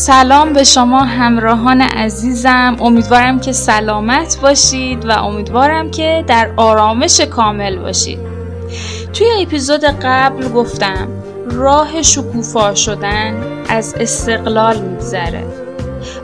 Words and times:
سلام 0.00 0.52
به 0.52 0.64
شما 0.64 1.04
همراهان 1.04 1.80
عزیزم. 1.80 2.76
امیدوارم 2.80 3.40
که 3.40 3.52
سلامت 3.52 4.38
باشید 4.42 5.08
و 5.08 5.10
امیدوارم 5.10 5.90
که 5.90 6.24
در 6.26 6.50
آرامش 6.56 7.20
کامل 7.20 7.78
باشید. 7.78 8.18
توی 9.12 9.26
اپیزود 9.42 9.84
قبل 9.84 10.48
گفتم 10.48 11.08
راه 11.50 12.02
شکوفا 12.02 12.74
شدن 12.74 13.42
از 13.68 13.94
استقلال 14.00 14.80
میگذره. 14.80 15.44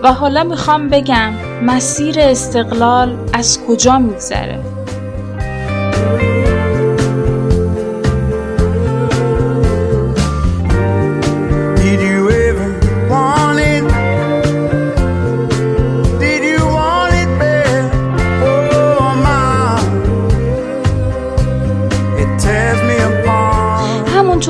و 0.03 0.13
حالا 0.13 0.45
می‌خوام 0.45 0.89
بگم 0.89 1.32
مسیر 1.63 2.21
استقلال 2.21 3.17
از 3.32 3.61
کجا 3.68 3.99
میگذره. 3.99 4.75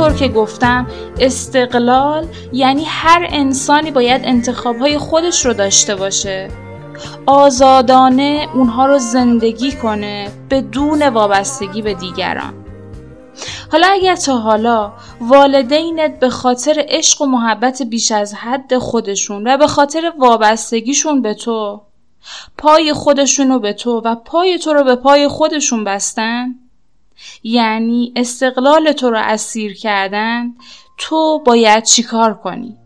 همونطور 0.07 0.29
که 0.29 0.35
گفتم 0.35 0.87
استقلال 1.21 2.27
یعنی 2.53 2.85
هر 2.85 3.27
انسانی 3.31 3.91
باید 3.91 4.23
انتخابهای 4.25 4.99
خودش 4.99 5.47
رو 5.47 5.53
داشته 5.53 5.97
باشه. 5.97 6.49
آزادانه 7.27 8.49
اونها 8.55 8.87
رو 8.87 8.99
زندگی 8.99 9.73
کنه 9.73 10.31
بدون 10.51 11.09
وابستگی 11.09 11.83
به 11.83 11.95
دیگران. 11.95 12.55
حالا 13.73 13.87
اگر 13.91 14.17
تا 14.17 14.39
حالا 14.39 14.93
والدینت 15.21 16.21
به 16.21 16.31
خاطر 16.31 16.85
عشق 16.89 17.23
و 17.23 17.27
محبت 17.27 17.83
بیش 17.83 18.13
از 18.13 18.35
حد 18.35 18.79
خودشون 18.79 19.47
و 19.47 19.57
به 19.57 19.67
خاطر 19.67 20.13
وابستگیشون 20.19 21.23
به 21.23 21.35
تو 21.35 21.83
پای 22.59 22.93
خودشون 22.93 23.49
رو 23.49 23.59
به 23.59 23.73
تو 23.73 24.01
و 24.05 24.15
پای 24.15 24.59
تو 24.59 24.73
رو 24.73 24.85
به 24.85 24.97
پای 24.97 25.29
خودشون 25.29 25.85
بستن 25.85 26.55
یعنی 27.43 28.13
استقلال 28.17 28.93
تو 28.93 29.11
رو 29.11 29.19
اسیر 29.19 29.75
کردن 29.75 30.55
تو 30.99 31.43
باید 31.47 31.85
چیکار 31.85 32.35
کنی؟ 32.35 32.77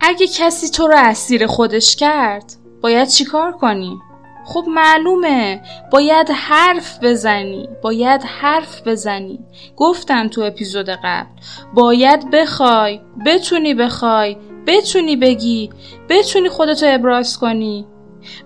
اگه 0.00 0.26
کسی 0.26 0.68
تو 0.68 0.86
رو 0.86 0.94
اسیر 0.96 1.46
خودش 1.46 1.96
کرد 1.96 2.52
باید 2.80 3.08
چیکار 3.08 3.52
کنی؟ 3.52 3.98
خب 4.46 4.64
معلومه 4.68 5.62
باید 5.92 6.30
حرف 6.30 6.98
بزنی 7.02 7.68
باید 7.82 8.22
حرف 8.22 8.88
بزنی. 8.88 9.38
گفتم 9.76 10.28
تو 10.28 10.40
اپیزود 10.42 10.88
قبل 10.88 11.28
باید 11.74 12.30
بخوای 12.30 13.00
بتونی 13.26 13.74
بخوای 13.74 14.36
بتونی 14.66 15.16
بگی 15.16 15.70
بتونی 16.08 16.48
خودتو 16.48 16.86
ابراز 16.88 17.38
کنی 17.38 17.86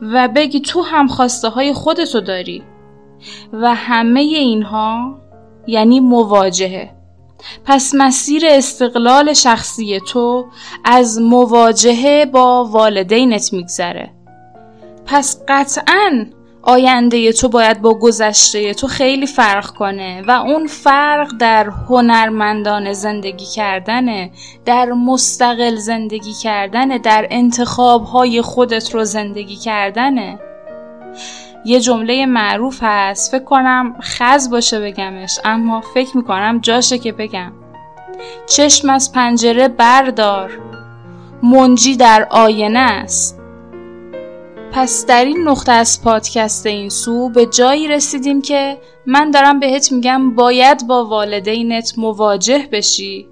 و 0.03 0.29
بگی 0.29 0.61
تو 0.61 0.83
هم 0.83 1.07
خواسته 1.07 1.49
های 1.49 1.73
خودتو 1.73 2.21
داری. 2.21 2.63
و 3.53 3.75
همه 3.75 4.21
اینها 4.21 5.19
یعنی 5.67 6.01
مواجهه. 6.01 6.91
پس 7.65 7.95
مسیر 7.95 8.43
استقلال 8.47 9.33
شخصی 9.33 10.01
تو 10.01 10.47
از 10.85 11.21
مواجهه 11.21 12.27
با 12.27 12.65
والدینت 12.65 13.53
میگذره. 13.53 14.11
پس 15.07 15.43
قطعا 15.49 16.27
آینده 16.63 17.33
تو 17.33 17.49
باید 17.49 17.83
با 17.83 17.95
گذشته 17.95 18.75
تو 18.75 18.87
خیلی 18.87 19.27
فرق 19.27 19.71
کنه 19.71 20.23
و 20.29 20.31
اون 20.31 20.67
فرق 20.67 21.33
در 21.39 21.67
هنرمندان 21.69 22.93
زندگی 22.93 23.47
کردنه 23.55 24.31
در 24.65 24.93
مستقل 24.93 25.77
زندگی 25.77 26.33
کردنه 26.33 26.99
در 26.99 27.27
انتخابهای 27.31 28.43
خودت 28.43 28.95
رو 28.95 29.05
زندگی 29.05 29.57
کردنه. 29.57 30.39
یه 31.69 31.81
جمله 31.81 32.27
معروف 32.27 32.79
هست. 32.83 33.33
فکر 33.33 33.45
کنم 33.45 33.97
خز 34.01 34.51
باشه 34.51 34.81
بگمش 34.81 35.39
اما 35.45 35.81
فکر 35.81 36.17
می‌کنم 36.17 36.59
جاشه 36.63 36.99
که 36.99 37.13
بگم. 37.13 37.53
چشم 38.47 38.91
از 38.91 39.13
پنجره 39.13 39.69
بردار 39.69 40.51
منجی 41.43 41.97
در 41.97 42.27
آینه 42.31 42.79
است. 42.79 43.41
پس 44.73 45.07
در 45.07 45.25
این 45.25 45.49
نقطه 45.49 45.73
از 45.73 46.03
پادکست 46.05 46.67
این 46.67 46.89
سو 46.89 47.29
به 47.29 47.47
جایی 47.47 47.89
رسیدیم 47.89 48.43
که 48.43 48.79
من 49.07 49.31
دارم 49.31 49.61
بهت 49.61 49.93
میگم 49.93 50.35
باید 50.35 50.87
با 50.87 51.05
والدینت 51.05 51.99
مواجه 51.99 52.69
بشی 52.73 53.29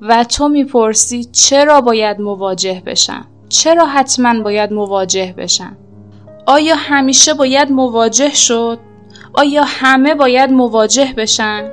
و 0.00 0.24
تو 0.24 0.48
می‌پرسی 0.48 1.24
چرا 1.24 1.80
باید 1.80 2.20
مواجه 2.20 2.82
بشم؟ 2.86 3.26
چرا 3.48 3.86
حتما 3.86 4.42
باید 4.42 4.72
مواجه 4.72 5.34
بشم؟ 5.38 5.76
آیا 6.46 6.74
همیشه 6.76 7.34
باید 7.34 7.70
مواجه 7.70 8.34
شد؟ 8.34 8.78
آیا 9.34 9.64
همه 9.66 10.14
باید 10.14 10.50
مواجه 10.50 11.14
بشن؟ 11.16 11.70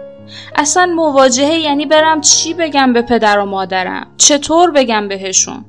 اصلا 0.55 0.85
مواجهه 0.85 1.59
یعنی 1.59 1.85
برم 1.85 2.21
چی 2.21 2.53
بگم 2.53 2.93
به 2.93 3.01
پدر 3.01 3.39
و 3.39 3.45
مادرم؟ 3.45 4.07
چطور 4.17 4.71
بگم 4.71 5.07
بهشون؟ 5.07 5.65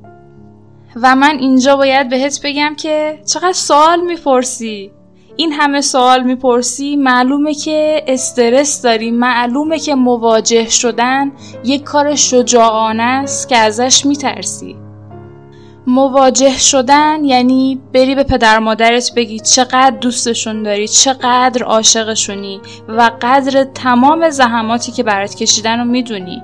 و 0.95 1.15
من 1.15 1.37
اینجا 1.39 1.75
باید 1.75 2.09
بهت 2.09 2.39
بگم 2.43 2.75
که 2.75 3.19
چقدر 3.25 3.53
سوال 3.53 4.01
می‌پرسی؟ 4.01 4.91
این 5.35 5.51
همه 5.51 5.81
سوال 5.81 6.23
می‌پرسی 6.23 6.95
معلومه 6.95 7.53
که 7.53 8.03
استرس 8.07 8.81
داری 8.81 9.11
معلومه 9.11 9.79
که 9.79 9.95
مواجه 9.95 10.69
شدن 10.69 11.31
یک 11.63 11.83
کار 11.83 12.15
شجاعانه 12.15 13.03
است 13.03 13.49
که 13.49 13.57
ازش 13.57 14.05
میترسی 14.05 14.84
مواجه 15.87 16.57
شدن 16.57 17.23
یعنی 17.23 17.81
بری 17.93 18.15
به 18.15 18.23
پدر 18.23 18.59
مادرت 18.59 19.11
بگی 19.15 19.39
چقدر 19.39 19.97
دوستشون 20.01 20.63
داری 20.63 20.87
چقدر 20.87 21.63
عاشقشونی 21.63 22.61
و 22.87 23.11
قدر 23.21 23.63
تمام 23.63 24.29
زحماتی 24.29 24.91
که 24.91 25.03
برات 25.03 25.35
کشیدن 25.35 25.79
رو 25.79 25.85
می‌دونی. 25.85 26.43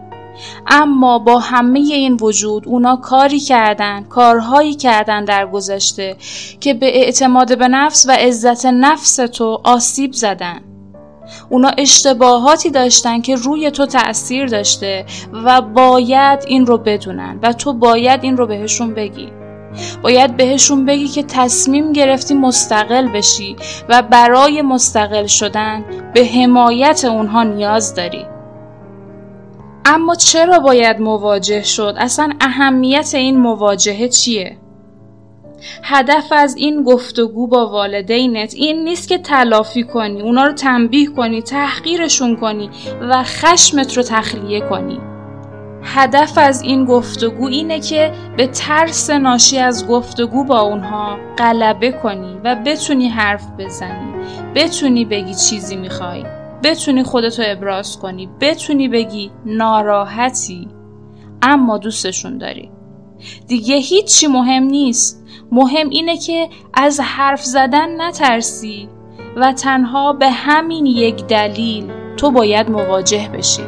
اما 0.68 1.19
با 1.19 1.40
همه 1.40 1.79
این 1.79 2.18
وجود 2.22 2.68
اونا 2.68 2.96
کاری 2.96 3.40
کردن 3.40 4.03
کارهایی 4.03 4.74
کردن 4.74 5.25
در 5.25 5.47
گذشته 5.47 6.16
که 6.59 6.73
به 6.73 6.97
اعتماد 6.97 7.58
به 7.58 7.68
نفس 7.68 8.06
و 8.09 8.12
عزت 8.12 8.66
نفس 8.66 9.16
تو 9.16 9.62
آسیب 9.63 10.13
زدن. 10.13 10.71
اونا 11.50 11.72
اشتباهاتی 11.78 12.69
داشتن 12.69 13.22
که 13.22 13.36
روی 13.36 13.72
تو 13.72 13.86
تأثیر 13.86 14.46
داشته 14.46 15.06
و 15.46 15.62
باید 15.62 16.44
این 16.47 16.66
رو 16.66 16.78
بدونن 16.78 17.40
و 17.44 17.53
تو 17.53 17.74
باید 17.74 18.24
این 18.24 18.38
رو 18.38 18.47
بهشون 18.47 18.94
بگی 18.94 19.31
باید 20.03 20.38
بهشون 20.38 20.86
بگی 20.86 21.08
که 21.08 21.24
تصمیم 21.24 21.94
گرفتی 21.94 22.34
مستقل 22.34 23.08
بشی 23.08 23.56
و 23.90 24.02
برای 24.02 24.62
مستقل 24.62 25.25
شدن 25.25 25.86
به 26.14 26.25
حمایت 26.25 27.06
اونها 27.06 27.44
نیاز 27.44 27.96
داری 27.96 28.25
اما 29.86 30.16
چرا 30.16 30.59
باید 30.59 31.00
مواجه 31.00 31.64
شد؟ 31.64 31.96
اصلا 31.97 32.30
اهمیت 32.41 33.12
این 33.16 33.40
مواجهه 33.40 34.08
چیه؟ 34.08 34.58
هدف 35.84 36.32
از 36.32 36.56
این 36.56 36.84
گفتگو 36.84 37.48
با 37.48 37.70
والدینت 37.70 38.54
این 38.54 38.84
نیست 38.84 39.08
که 39.08 39.18
تلافی 39.18 39.84
کنی 39.84 40.22
اونا 40.22 40.46
رو 40.46 40.54
تنبیه 40.54 41.08
کنی 41.08 41.42
تحقیرشون 41.42 42.36
کنی 42.36 42.70
و 43.02 43.24
خشمت 43.24 43.98
رو 43.98 44.04
تخلیه 44.04 44.62
کنی. 44.62 45.00
هدف 45.84 46.38
از 46.38 46.62
این 46.62 46.86
گفتگو 46.86 47.48
اینه 47.48 47.80
که 47.80 48.12
به 48.38 48.48
ترس 48.48 49.10
ناشی 49.10 49.58
از 49.58 49.88
گفتگو 49.88 50.44
با 50.44 50.60
اونها 50.60 51.18
غلبه 51.38 51.92
کنی 51.92 52.38
و 52.44 52.56
بتونی 52.66 53.10
حرف 53.10 53.48
بزنی. 53.60 54.14
بتونی 54.56 55.06
بگی 55.06 55.35
چیزی 55.35 55.76
می‌خوای. 55.76 56.24
بتونی 56.64 57.03
خودتو 57.03 57.44
ابراز 57.46 58.00
کنی. 58.00 58.30
بتونی 58.41 58.88
بگی 58.88 59.32
ناراحتی. 59.46 60.68
اما 61.41 61.78
دوستشون 61.78 62.38
داری. 62.38 62.72
دیگه 63.47 63.76
هیچی 63.76 64.28
مهم 64.28 64.64
نیست. 64.64 65.21
مهم 65.52 65.90
اینه 65.90 66.18
که 66.18 66.50
از 66.74 67.00
حرف 67.00 67.44
زدن 67.44 68.02
نترسی 68.02 68.90
و 69.36 69.53
تنها 69.53 70.14
به 70.14 70.30
همین 70.30 70.86
یک 70.86 71.26
دلیل 71.26 71.92
تو 72.18 72.32
باید 72.32 72.70
مواجه 72.70 73.30
بشی 73.34 73.64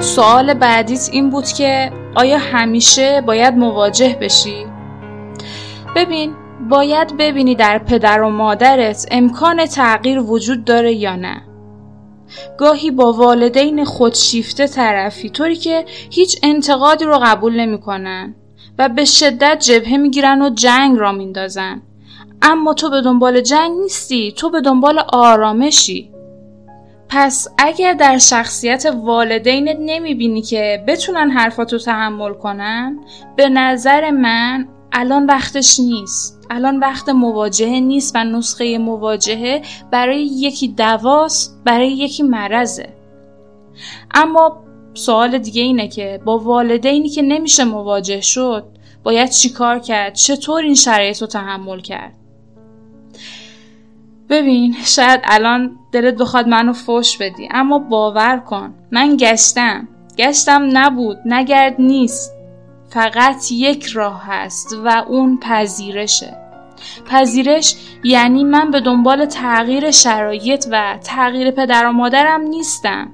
سوال 0.00 0.54
بعدیت 0.54 1.08
این 1.12 1.30
بود 1.30 1.46
که 1.46 1.92
آیا 2.14 2.38
همیشه 2.38 3.20
باید 3.20 3.54
مواجه 3.54 4.18
بشی؟ 4.20 4.66
ببین 5.96 6.34
باید 6.68 7.16
ببینی 7.16 7.54
در 7.54 7.78
پدر 7.78 8.22
و 8.22 8.30
مادرت 8.30 9.06
امکان 9.10 9.66
تغییر 9.66 10.18
وجود 10.18 10.64
داره 10.64 10.92
یا 10.92 11.16
نه 11.16 11.49
گاهی 12.58 12.90
با 12.90 13.12
والدین 13.12 13.84
خودشیفته 13.84 14.66
طرفی 14.66 15.30
طوری 15.30 15.56
که 15.56 15.84
هیچ 16.10 16.38
انتقادی 16.42 17.04
رو 17.04 17.18
قبول 17.22 17.60
نمی‌کنن 17.60 18.34
و 18.78 18.88
به 18.88 19.04
شدت 19.04 19.58
جبهه 19.60 19.96
می‌گیرن 19.96 20.42
و 20.42 20.50
جنگ 20.50 20.98
را 20.98 21.12
میندازن. 21.12 21.82
اما 22.42 22.74
تو 22.74 22.90
به 22.90 23.00
دنبال 23.00 23.40
جنگ 23.40 23.78
نیستی 23.82 24.32
تو 24.32 24.50
به 24.50 24.60
دنبال 24.60 24.98
آرامشی. 25.12 26.10
پس 27.08 27.48
اگر 27.58 27.92
در 27.92 28.18
شخصیت 28.18 28.86
والدینت 28.86 29.76
نمی‌بینی 29.80 30.42
که 30.42 30.84
بتونن 30.88 31.30
حرفاتو 31.30 31.78
تحمل 31.78 32.32
کنن 32.32 32.98
به 33.36 33.48
نظر 33.48 34.10
من 34.10 34.68
الان 34.92 35.26
وقتش 35.26 35.80
نیست. 35.80 36.40
الان 36.50 36.78
وقت 36.78 37.08
مواجهه 37.08 37.80
نیست 37.80 38.16
و 38.16 38.24
نسخه 38.24 38.78
مواجهه 38.78 39.62
برای 39.90 40.24
یکی 40.24 40.68
دواست 40.68 41.62
برای 41.64 41.92
یکی 41.92 42.22
مرزه 42.22 42.88
اما 44.14 44.64
سوال 44.94 45.38
دیگه 45.38 45.62
اینه 45.62 45.88
که 45.88 46.20
با 46.24 46.38
والدینی 46.38 47.08
که 47.08 47.22
نمیشه 47.22 47.64
مواجه 47.64 48.20
شد 48.20 48.64
باید 49.02 49.30
چیکار 49.30 49.78
کرد؟ 49.78 50.14
چطور 50.14 50.62
این 50.62 50.74
شرایط 50.74 51.20
رو 51.20 51.26
تحمل 51.26 51.80
کرد؟ 51.80 52.12
ببین 54.28 54.76
شاید 54.84 55.20
الان 55.24 55.76
دلت 55.92 56.14
بخواد 56.14 56.48
منو 56.48 56.72
فوش 56.72 57.16
بدی 57.16 57.48
اما 57.50 57.78
باور 57.78 58.38
کن. 58.38 58.74
من 58.90 59.16
گشتم. 59.16 59.88
گشتم 60.18 60.68
نبود 60.72 61.18
نگرد 61.26 61.74
نیست. 61.78 62.39
فقط 62.90 63.52
یک 63.52 63.86
راه 63.86 64.22
هست 64.26 64.76
و 64.84 65.04
اون 65.08 65.38
پذیرشه. 65.38 66.36
پذیرش 67.06 67.74
یعنی 68.04 68.44
من 68.44 68.70
به 68.70 68.80
دنبال 68.80 69.24
تغییر 69.24 69.90
شرایط 69.90 70.66
و 70.70 70.98
تغییر 71.04 71.50
پدر 71.50 71.86
و 71.86 71.92
مادرم 71.92 72.40
نیستم 72.40 73.08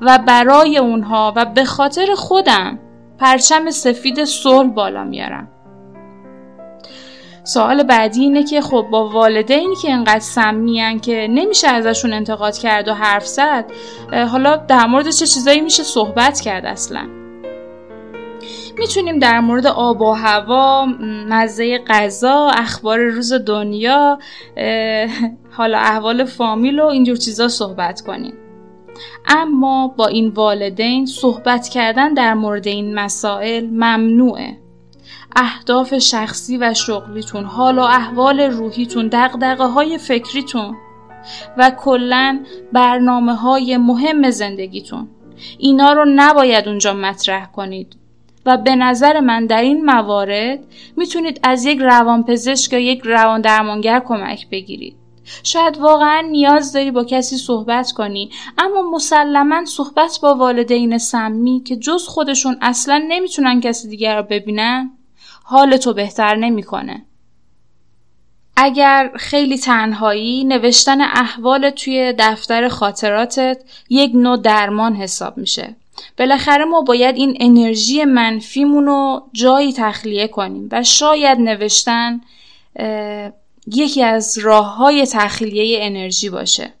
و 0.00 0.18
برای 0.18 0.78
اونها 0.78 1.32
و 1.36 1.44
به 1.44 1.64
خاطر 1.64 2.14
خودم 2.14 2.78
پرچم 3.18 3.70
سفید 3.70 4.24
صلح 4.24 4.68
بالا 4.68 5.04
میارم. 5.04 5.48
سوال 7.44 7.82
بعدی 7.82 8.20
اینه 8.20 8.44
که 8.44 8.60
خب 8.60 8.86
با 8.90 9.08
والدینی 9.08 9.76
که 9.82 9.88
اینقدر 9.88 10.18
سمیان 10.18 11.00
که 11.00 11.26
نمیشه 11.30 11.68
ازشون 11.68 12.12
انتقاد 12.12 12.58
کرد 12.58 12.88
و 12.88 12.94
حرف 12.94 13.26
زد 13.26 13.64
حالا 14.30 14.56
در 14.56 14.86
مورد 14.86 15.10
چه 15.10 15.26
چیزایی 15.26 15.60
میشه 15.60 15.82
صحبت 15.82 16.40
کرد 16.40 16.66
اصلا؟ 16.66 17.25
می‌تونیم 18.78 19.18
در 19.18 19.40
مورد 19.40 19.66
آب 19.66 20.00
و 20.00 20.12
هوا 20.12 20.86
مزه 21.28 21.78
غذا 21.78 22.50
اخبار 22.54 22.98
روز 22.98 23.32
دنیا 23.32 24.18
حالا 25.50 25.78
احوال 25.78 26.24
فامیل 26.24 26.80
و 26.80 26.86
اینجور 26.86 27.16
چیزا 27.16 27.48
صحبت 27.48 28.00
کنیم. 28.00 28.34
اما 29.28 29.88
با 29.88 30.06
این 30.06 30.28
والدین 30.28 31.06
صحبت 31.06 31.68
کردن 31.68 32.14
در 32.14 32.34
مورد 32.34 32.66
این 32.66 32.94
مسائل 32.94 33.66
ممنوعه. 33.66 34.56
اهداف 35.36 35.98
شخصی 35.98 36.56
و 36.56 36.74
شغلیتون 36.74 37.44
حال 37.44 37.78
و 37.78 37.82
احوال 37.82 38.40
روحیتون 38.40 39.08
دقدقه 39.08 39.64
های 39.64 39.98
فکریتون 39.98 40.76
و 41.58 41.70
کلا 41.70 42.44
برنامه 42.72 43.34
های 43.34 43.76
مهم 43.76 44.30
زندگیتون. 44.30 45.08
اینا 45.58 45.92
رو 45.92 46.04
نباید 46.08 46.68
اونجا 46.68 46.94
مطرح 46.94 47.46
کنید. 47.46 47.96
و 48.46 48.56
به 48.56 48.74
نظر 48.74 49.20
من 49.20 49.46
در 49.46 49.62
این 49.62 49.84
موارد 49.84 50.58
می‌تونید 50.96 51.40
از 51.42 51.64
یک 51.64 51.78
روانپزشک 51.78 52.72
یا 52.72 52.78
یک 52.78 53.02
روان 53.04 53.40
درمانگر 53.40 54.00
کمک 54.00 54.48
بگیرید 54.50 54.96
شاید 55.42 55.78
واقعا 55.78 56.20
نیاز 56.20 56.72
داری 56.72 56.90
با 56.90 57.04
کسی 57.04 57.36
صحبت 57.36 57.92
کنی 57.92 58.30
اما 58.58 58.90
مسلما 58.90 59.64
صحبت 59.64 60.18
با 60.22 60.34
والدین 60.34 60.98
سمی 60.98 61.62
که 61.66 61.76
جز 61.76 62.06
خودشون 62.06 62.56
اصلا 62.62 63.04
نمی‌تونن 63.08 63.60
کسی 63.60 63.88
دیگر 63.88 64.16
رو 64.16 64.22
ببینن 64.22 64.90
حال 65.44 65.76
تو 65.76 65.92
بهتر 65.92 66.36
نمی‌کنه. 66.36 67.04
اگر 68.56 69.10
خیلی 69.16 69.58
تنهایی 69.58 70.44
نوشتن 70.44 71.00
احوال 71.00 71.70
توی 71.70 72.14
دفتر 72.18 72.68
خاطراتت 72.68 73.62
یک 73.88 74.10
نوع 74.14 74.36
درمان 74.36 74.94
حساب 74.94 75.38
میشه. 75.38 75.76
بالاخره 76.18 76.64
ما 76.64 76.80
باید 76.80 77.16
این 77.16 77.36
انرژی 77.40 78.04
منفیمون 78.04 78.86
رو 78.86 79.22
جایی 79.32 79.72
تخلیه 79.72 80.28
کنیم 80.28 80.68
و 80.72 80.82
شاید 80.82 81.38
نوشتن 81.38 82.20
یکی 83.66 84.02
از 84.02 84.38
راه 84.38 84.76
های 84.76 85.06
تخلیه 85.06 85.78
انرژی 85.82 86.30
باشه. 86.30 86.72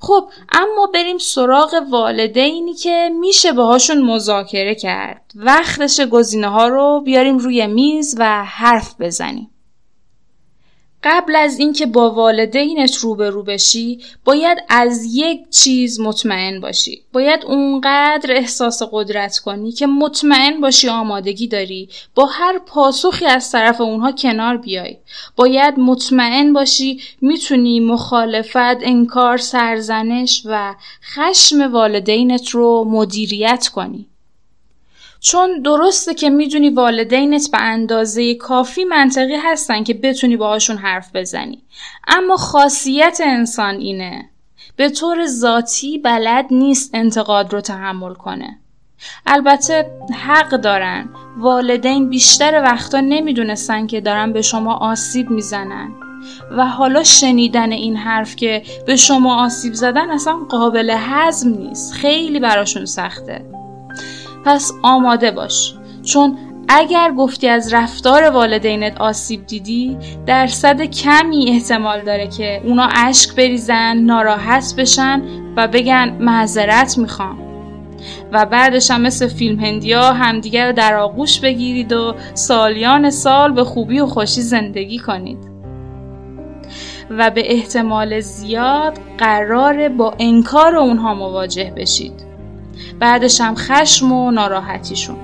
خب 0.00 0.30
اما 0.52 0.90
بریم 0.94 1.18
سراغ 1.18 1.74
والدینی 1.90 2.74
که 2.74 3.10
میشه 3.20 3.52
باهاشون 3.52 4.02
مذاکره 4.02 4.74
کرد 4.74 5.32
وقتش 5.34 6.00
گزینه 6.00 6.48
ها 6.48 6.68
رو 6.68 7.02
بیاریم 7.04 7.38
روی 7.38 7.66
میز 7.66 8.14
و 8.18 8.44
حرف 8.44 9.00
بزنیم 9.00 9.50
قبل 11.04 11.36
از 11.36 11.58
اینکه 11.58 11.86
با 11.86 12.10
والدینت 12.10 12.96
روبرو 12.96 13.42
بشی 13.42 14.00
باید 14.24 14.58
از 14.68 15.04
یک 15.14 15.50
چیز 15.50 16.00
مطمئن 16.00 16.60
باشی. 16.60 17.02
باید 17.12 17.44
اونقدر 17.44 18.36
احساس 18.36 18.82
قدرت 18.92 19.38
کنی 19.38 19.72
که 19.72 19.86
مطمئن 19.86 20.60
باشی 20.60 20.88
آمادگی 20.88 21.48
داری. 21.48 21.88
با 22.14 22.26
هر 22.26 22.58
پاسخی 22.58 23.26
از 23.26 23.52
طرف 23.52 23.80
اونها 23.80 24.12
کنار 24.12 24.56
بیای. 24.56 24.96
باید 25.36 25.78
مطمئن 25.78 26.52
باشی 26.52 27.00
می‌تونی 27.20 27.80
مخالفت 27.80 28.56
انکار 28.82 29.36
سرزنش 29.36 30.42
و 30.44 30.74
خشم 31.14 31.72
والدینت 31.72 32.48
رو 32.48 32.84
مدیریت 32.84 33.68
کنی. 33.74 34.06
چون 35.24 35.62
درسته 35.62 36.14
که 36.14 36.30
می‌دونی 36.30 36.70
والدینت 36.70 37.50
به 37.52 37.60
اندازه 37.60 38.34
کافی 38.34 38.84
منطقی 38.84 39.36
هستن 39.36 39.84
که 39.84 39.94
بتونی 39.94 40.36
باهاشون 40.36 40.76
حرف 40.76 41.16
بزنی. 41.16 41.62
اما 42.08 42.36
خاصیت 42.36 43.20
انسان 43.24 43.74
اینه. 43.74 44.28
به 44.76 44.88
طور 44.88 45.26
ذاتی 45.26 45.98
بلد 45.98 46.46
نیست 46.50 46.90
انتقاد 46.94 47.52
رو 47.52 47.60
تحمل 47.60 48.14
کنه. 48.14 48.58
البته 49.26 49.90
حق 50.26 50.50
دارن. 50.50 51.08
والدین 51.38 52.08
بیشتر 52.08 52.62
وقتا 52.62 53.00
نمی‌دونستن 53.00 53.86
که 53.86 54.00
دارن 54.00 54.32
به 54.32 54.42
شما 54.42 54.74
آسیب 54.74 55.30
می‌زنن. 55.30 55.92
و 56.56 56.66
حالا 56.66 57.02
شنیدن 57.02 57.72
این 57.72 57.96
حرف 57.96 58.36
که 58.36 58.62
به 58.86 58.96
شما 58.96 59.44
آسیب 59.44 59.72
زدن 59.74 60.10
اصلا 60.10 60.36
قابل 60.36 60.96
هضم 60.98 61.48
نیست. 61.50 61.92
خیلی 61.92 62.40
براشون 62.40 62.84
سخته. 62.84 63.61
پس 64.44 64.72
آماده 64.82 65.30
باش. 65.30 65.74
چون 66.02 66.38
اگر 66.68 67.12
گفتی 67.12 67.48
از 67.48 67.74
رفتار 67.74 68.30
والدینت 68.30 69.00
آسیب 69.00 69.46
دیدی 69.46 69.96
درصد 70.26 70.82
کمی 70.82 71.50
احتمال 71.50 72.00
داره 72.00 72.26
که 72.26 72.60
اونا 72.64 72.88
اشک 72.94 73.34
بریزن 73.36 73.96
ناراحت 73.96 74.74
بشن 74.78 75.22
و 75.56 75.68
بگن 75.68 76.16
معذرت 76.20 76.98
می‌خوام. 76.98 77.38
و 78.32 78.46
بعدش 78.46 78.90
هم 78.90 79.00
مثل 79.00 79.28
فیلم 79.28 79.60
هندیا 79.60 80.12
همدیگر 80.12 80.66
رو 80.66 80.72
در 80.72 80.94
آغوش 80.94 81.40
بگیرید 81.40 81.92
و 81.92 82.14
سالیان 82.34 83.10
سال 83.10 83.52
به 83.52 83.64
خوبی 83.64 84.00
و 84.00 84.06
خوشی 84.06 84.40
زندگی 84.40 84.98
کنید. 84.98 85.38
و 87.10 87.30
به 87.30 87.52
احتمال 87.52 88.20
زیاد 88.20 88.98
قرار 89.18 89.88
با 89.88 90.14
انکار 90.18 90.76
اونها 90.76 91.14
مواجه 91.14 91.72
بشید. 91.76 92.31
بعدش 93.02 93.40
هم 93.40 93.54
خشم 93.54 94.12
و 94.12 94.30
ناراحتیشون. 94.30 95.16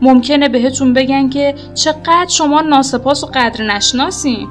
ممکنه 0.00 0.48
بهتون 0.48 0.92
بگن 0.92 1.28
که 1.28 1.54
چقدر 1.74 2.26
شما 2.28 2.60
ناسپاس 2.60 3.24
و 3.24 3.26
قدر 3.26 3.64
نشناسین. 3.64 4.48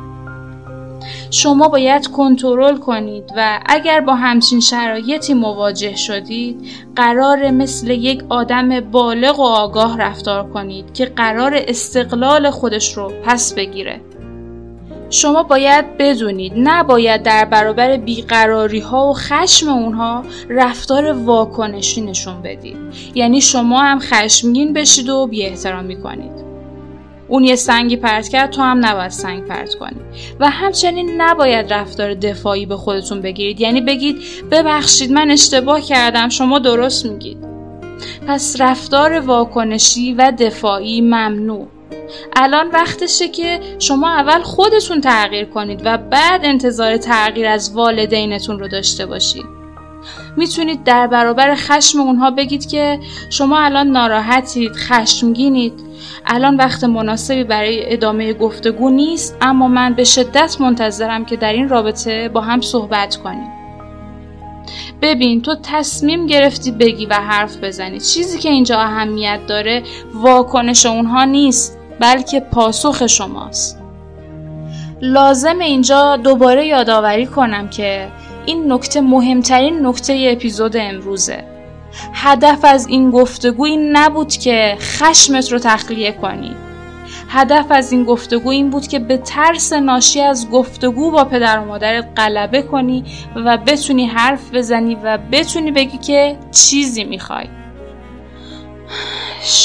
شما 1.31 1.67
باید 1.67 2.07
کنترل 2.07 2.77
کنید 2.77 3.23
و 3.37 3.59
اگر 3.65 4.01
با 4.01 4.15
همچین 4.15 4.59
شرایطی 4.59 5.33
مواجه 5.33 5.95
شدید 5.95 6.67
قرار 6.95 7.51
مثل 7.51 7.89
یک 7.89 8.23
آدم 8.29 8.79
بالغ 8.79 9.39
و 9.39 9.43
آگاه 9.43 9.97
رفتار 9.97 10.49
کنید 10.49 10.93
که 10.93 11.05
قرار 11.05 11.53
استقلال 11.67 12.49
خودش 12.49 12.97
رو 12.97 13.11
پس 13.25 13.53
بگیره. 13.53 14.01
شما 15.11 15.43
باید 15.43 15.97
بدونید 15.97 16.53
نباید 16.55 17.23
در 17.23 17.45
برابر 17.45 17.97
بیقراری 17.97 18.79
ها 18.79 19.07
و 19.07 19.13
خشم 19.13 19.69
اونها 19.69 20.23
رفتار 20.49 21.11
واکنشی 21.11 22.01
نشون 22.01 22.41
بدید. 22.41 22.77
یعنی 23.15 23.41
شما 23.41 23.81
هم 23.81 23.99
خشمگین 23.99 24.73
بشید 24.73 25.09
و 25.09 25.27
بی 25.27 25.45
احترامی 25.45 26.01
کنید 26.01 26.31
اون 27.27 27.43
یه 27.43 27.55
سنگی 27.55 27.97
پرت 27.97 28.27
کرد 28.27 28.49
تو 28.49 28.61
هم 28.61 28.85
نباید 28.85 29.11
سنگ 29.11 29.47
پرت 29.47 29.75
کنی. 29.75 29.97
و 30.39 30.49
همچنین 30.49 31.21
نباید 31.21 31.73
رفتار 31.73 32.13
دفاعی 32.13 32.65
به 32.65 32.77
خودتون 32.77 33.21
بگیرید. 33.21 33.61
یعنی 33.61 33.81
بگید 33.81 34.17
ببخشید 34.51 35.11
من 35.11 35.31
اشتباه 35.31 35.81
کردم 35.81 36.29
شما 36.29 36.59
درست 36.59 37.05
میگید. 37.05 37.37
پس 38.27 38.55
رفتار 38.59 39.19
واکنشی 39.19 40.13
و 40.13 40.31
دفاعی 40.39 41.01
ممنوع. 41.01 41.67
الان 42.35 42.67
وقتشه 42.67 43.27
که 43.27 43.59
شما 43.79 44.09
اول 44.09 44.41
خودتون 44.41 45.01
تغییر 45.01 45.45
کنید 45.45 45.81
و 45.85 45.97
بعد 45.97 46.41
انتظار 46.43 46.97
تغییر 46.97 47.47
از 47.47 47.75
والدینتون 47.75 48.59
رو 48.59 48.67
داشته 48.67 49.05
باشید. 49.05 49.45
می‌تونید 50.37 50.83
در 50.83 51.07
برابر 51.07 51.55
خشم 51.55 51.99
اونها 51.99 52.31
بگید 52.31 52.69
که 52.69 52.99
شما 53.29 53.59
الان 53.59 53.87
ناراحتید 53.87 54.71
خشمگینید. 54.75 55.73
الان 56.25 56.55
وقت 56.55 56.83
مناسبی 56.83 57.43
برای 57.43 57.93
ادامه 57.93 58.33
گفتگو 58.33 58.89
نیست 58.89 59.37
اما 59.41 59.67
من 59.67 59.93
به 59.93 60.03
شدت 60.03 60.61
منتظرم 60.61 61.25
که 61.25 61.35
در 61.35 61.53
این 61.53 61.69
رابطه 61.69 62.29
با 62.29 62.41
هم 62.41 62.61
صحبت 62.61 63.15
کنیم. 63.15 63.47
ببین 65.01 65.41
تو 65.41 65.55
تصمیم 65.63 66.27
گرفتی 66.27 66.71
بگی 66.71 67.05
و 67.05 67.13
حرف 67.13 67.57
بزنی. 67.57 67.99
چیزی 67.99 68.39
که 68.39 68.49
اینجا 68.49 68.79
اهمیت 68.79 69.39
داره 69.47 69.83
واکنش 70.13 70.85
اونها 70.85 71.23
نیست. 71.23 71.80
بلکه 72.01 72.39
پاسخ 72.39 73.07
شماست. 73.07 73.79
لازم 75.01 75.59
اینجا 75.59 76.17
دوباره 76.17 76.65
یادآوری 76.65 77.25
کنم 77.25 77.69
که 77.69 78.07
این 78.45 78.71
نکته 78.71 79.01
مهمترین 79.01 79.85
نکته 79.85 80.29
اپیزود 80.31 80.77
امروزه. 80.77 81.43
هدف 82.13 82.59
از 82.63 82.87
این 82.87 83.11
گفتگو 83.11 83.65
این 83.65 83.97
نبود 83.97 84.31
که 84.31 84.77
خشمت 84.79 85.51
رو 85.51 85.59
تخلیه 85.59 86.11
کنی. 86.11 86.55
هدف 87.29 87.65
از 87.69 87.91
این 87.91 88.03
گفتگو 88.03 88.49
این 88.49 88.69
بود 88.69 88.87
که 88.87 88.99
به 88.99 89.17
ترس 89.17 89.73
ناشی 89.73 90.21
از 90.21 90.49
گفتگو 90.49 91.11
با 91.11 91.23
پدر 91.23 91.59
و 91.59 91.65
مادرت 91.65 92.07
غلبه 92.17 92.61
کنی 92.61 93.03
و 93.35 93.57
بتونی 93.57 94.05
حرف 94.05 94.53
بزنی 94.53 94.95
و 94.95 95.17
بتونی 95.31 95.71
بگی 95.71 95.97
که 95.97 96.37
چیزی 96.51 97.03
می‌خوای. 97.03 97.45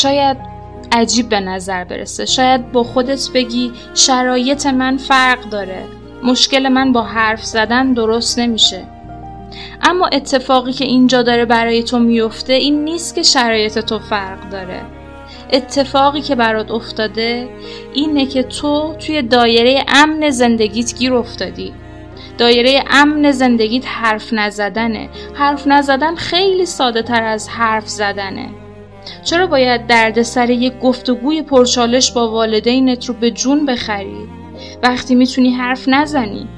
شاید 0.00 0.55
عجیب 0.92 1.28
به 1.28 1.40
نظر 1.40 1.84
برسه. 1.84 2.26
شاید 2.26 2.72
با 2.72 2.82
خودت 2.82 3.28
بگی 3.34 3.72
شرایط 3.94 4.66
من 4.66 4.96
فرق 4.96 5.40
داره. 5.40 5.84
مشکل 6.22 6.68
من 6.68 6.92
با 6.92 7.02
حرف 7.02 7.44
زدن 7.44 7.92
درست 7.92 8.38
نمیشه. 8.38 8.84
اما 9.82 10.06
اتفاقی 10.06 10.72
که 10.72 10.84
اینجا 10.84 11.22
داره 11.22 11.44
برای 11.44 11.82
تو 11.82 11.98
میفته 11.98 12.52
این 12.52 12.84
نیست 12.84 13.14
که 13.14 13.22
شرایط 13.22 13.78
تو 13.78 13.98
فرق 13.98 14.50
داره. 14.50 14.80
اتفاقی 15.52 16.20
که 16.20 16.34
برات 16.34 16.70
افتاده 16.70 17.48
اینه 17.94 18.26
که 18.26 18.42
تو 18.42 18.94
توی 18.98 19.22
دایره 19.22 19.84
امن 19.88 20.30
زندگیت 20.30 20.94
گیر 20.98 21.14
افتادی. 21.14 21.72
دایره 22.38 22.84
امن 22.90 23.30
زندگیت 23.30 23.86
حرف 23.86 24.32
نزدنه. 24.32 25.08
حرف 25.34 25.66
نزدن 25.66 26.14
خیلی 26.14 26.66
ساده 26.66 27.02
تر 27.02 27.22
از 27.22 27.48
حرف 27.48 27.88
زدنه. 27.88 28.48
چرا 29.24 29.46
باید 29.46 29.86
دردسر 29.86 30.50
یک 30.50 30.78
گفتگوی 30.78 31.42
پرچالش 31.42 32.12
با 32.12 32.30
والدینت 32.30 33.06
رو 33.06 33.14
به 33.14 33.30
جون 33.30 33.66
بخری؟ 33.66 34.16
وقتی 34.82 35.14
می‌تونی 35.14 35.50
حرف 35.50 35.88
نزنی. 35.88 36.48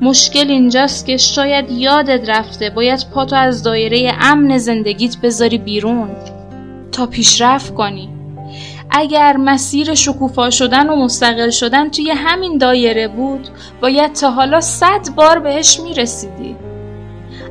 مشکل 0.00 0.50
اینجاست 0.50 1.06
که 1.06 1.16
شاید 1.16 1.70
یادت 1.70 2.28
رفته 2.30 2.70
باید 2.70 3.06
پاتو 3.14 3.36
از 3.36 3.62
دایره 3.62 4.12
امن 4.20 4.58
زندگیت 4.58 5.16
بذاری 5.16 5.58
بیرون 5.58 6.08
تا 6.92 7.06
پیشرفت 7.06 7.74
کنی. 7.74 8.08
اگر 8.90 9.36
مسیر 9.36 9.94
شکوفا 9.94 10.50
شدن 10.50 10.90
و 10.90 10.96
مستقل 10.96 11.50
شدن 11.50 11.90
توی 11.90 12.10
همین 12.10 12.58
دایره 12.58 13.08
بود 13.08 13.48
باید 13.80 14.12
تا 14.12 14.30
حالا 14.30 14.60
صد 14.60 15.08
بار 15.16 15.38
بهش 15.38 15.80
می‌رسیدی. 15.80 16.56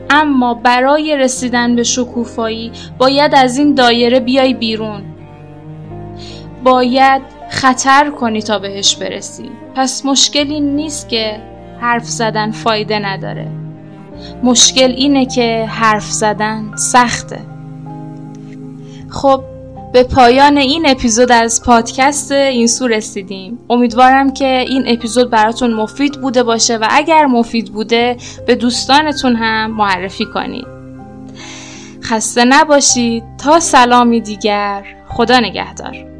اما 0.09 0.53
برای 0.53 1.17
رسیدن 1.17 1.75
به 1.75 1.83
شکوفایی 1.83 2.71
باید 2.97 3.35
از 3.35 3.57
این 3.57 3.73
دایره 3.73 4.19
بیای 4.19 4.53
بیرون. 4.53 5.01
باید 6.63 7.21
خطر 7.49 8.09
کنی 8.09 8.41
تا 8.41 8.59
بهش 8.59 8.95
برسی. 8.95 9.49
پس 9.75 10.05
مشکلی 10.05 10.59
نیست 10.59 11.09
که 11.09 11.41
حرف 11.79 12.03
زدن 12.05 12.51
فایده 12.51 12.99
نداره. 12.99 13.47
مشکل 14.43 14.91
اینه 14.91 15.25
که 15.25 15.65
حرف 15.65 16.05
زدن 16.11 16.71
سخته. 16.75 17.39
خب 19.09 19.43
به 19.93 20.03
پایان 20.03 20.57
این 20.57 20.89
اپیزود 20.89 21.31
از 21.31 21.63
پادکست 21.63 22.31
این 22.31 22.67
سو 22.67 22.87
رسیدیم. 22.87 23.59
امیدوارم 23.69 24.33
که 24.33 24.65
این 24.67 24.83
اپیزود 24.87 25.29
براتون 25.29 25.73
مفید 25.73 26.21
بوده 26.21 26.43
باشه 26.43 26.77
و 26.77 26.87
اگر 26.89 27.25
مفید 27.25 27.73
بوده 27.73 28.17
به 28.47 28.55
دوستانتون 28.55 29.35
هم 29.35 29.71
معرفی 29.71 30.25
کنید. 30.25 30.67
خسته 32.03 32.45
نباشید. 32.45 33.23
تا 33.37 33.59
سلامی 33.59 34.21
دیگر 34.21 34.83
خدا 35.07 35.39
نگهدار. 35.39 36.16